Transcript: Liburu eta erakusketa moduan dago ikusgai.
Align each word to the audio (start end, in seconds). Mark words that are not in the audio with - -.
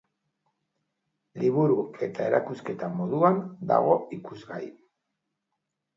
Liburu 1.43 1.75
eta 2.07 2.25
erakusketa 2.29 2.91
moduan 2.97 3.39
dago 3.73 3.95
ikusgai. 4.21 4.63